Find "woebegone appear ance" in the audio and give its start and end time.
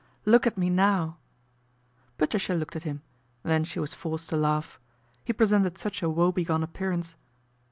6.09-7.13